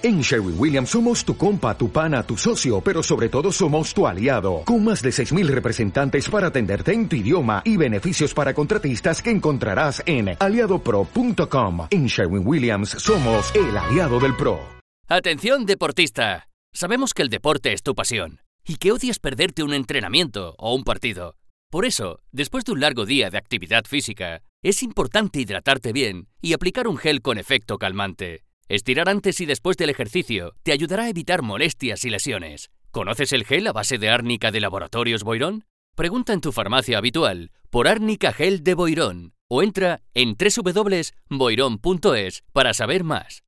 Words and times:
En 0.00 0.20
Sherwin 0.20 0.54
Williams 0.56 0.90
somos 0.90 1.24
tu 1.24 1.36
compa, 1.36 1.76
tu 1.76 1.90
pana, 1.90 2.22
tu 2.22 2.36
socio, 2.36 2.80
pero 2.80 3.02
sobre 3.02 3.28
todo 3.28 3.50
somos 3.50 3.92
tu 3.92 4.06
aliado, 4.06 4.62
con 4.64 4.84
más 4.84 5.02
de 5.02 5.10
6.000 5.10 5.48
representantes 5.48 6.30
para 6.30 6.48
atenderte 6.48 6.92
en 6.92 7.08
tu 7.08 7.16
idioma 7.16 7.62
y 7.64 7.76
beneficios 7.76 8.32
para 8.32 8.54
contratistas 8.54 9.20
que 9.20 9.30
encontrarás 9.30 10.00
en 10.06 10.36
aliadopro.com. 10.38 11.88
En 11.90 12.06
Sherwin 12.06 12.46
Williams 12.46 12.90
somos 12.90 13.52
el 13.56 13.76
aliado 13.76 14.20
del 14.20 14.36
PRO. 14.36 14.60
Atención 15.08 15.66
deportista. 15.66 16.46
Sabemos 16.72 17.12
que 17.12 17.22
el 17.22 17.28
deporte 17.28 17.72
es 17.72 17.82
tu 17.82 17.96
pasión 17.96 18.40
y 18.64 18.76
que 18.76 18.92
odias 18.92 19.18
perderte 19.18 19.64
un 19.64 19.74
entrenamiento 19.74 20.54
o 20.58 20.76
un 20.76 20.84
partido. 20.84 21.34
Por 21.70 21.84
eso, 21.84 22.20
después 22.30 22.64
de 22.64 22.70
un 22.70 22.80
largo 22.80 23.04
día 23.04 23.30
de 23.30 23.38
actividad 23.38 23.84
física, 23.84 24.42
es 24.62 24.84
importante 24.84 25.40
hidratarte 25.40 25.92
bien 25.92 26.28
y 26.40 26.52
aplicar 26.52 26.86
un 26.86 26.98
gel 26.98 27.20
con 27.20 27.36
efecto 27.36 27.78
calmante. 27.78 28.44
Estirar 28.68 29.08
antes 29.08 29.40
y 29.40 29.46
después 29.46 29.78
del 29.78 29.88
ejercicio 29.88 30.52
te 30.62 30.72
ayudará 30.72 31.04
a 31.04 31.08
evitar 31.08 31.40
molestias 31.40 32.04
y 32.04 32.10
lesiones. 32.10 32.70
¿Conoces 32.90 33.32
el 33.32 33.46
gel 33.46 33.66
a 33.66 33.72
base 33.72 33.96
de 33.96 34.10
árnica 34.10 34.50
de 34.50 34.60
Laboratorios 34.60 35.24
Boirón? 35.24 35.64
Pregunta 35.96 36.34
en 36.34 36.42
tu 36.42 36.52
farmacia 36.52 36.98
habitual 36.98 37.50
por 37.70 37.88
árnica 37.88 38.34
gel 38.34 38.62
de 38.62 38.74
Boirón 38.74 39.32
o 39.48 39.62
entra 39.62 40.02
en 40.12 40.36
www.boirón.es 40.36 42.44
para 42.52 42.74
saber 42.74 43.04
más. 43.04 43.42